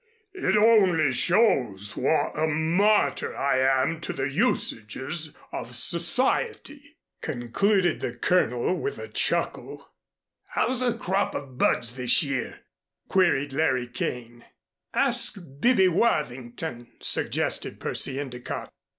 [0.33, 8.15] "It only shows what a martyr I am to the usages of society," concluded the
[8.15, 9.91] Colonel with a chuckle.
[10.55, 12.61] "How's the crop of buds this year?"
[13.09, 14.43] queried Larry Kane.
[14.91, 18.71] "Ask 'Bibby' Worthington," suggested Percy Endicott.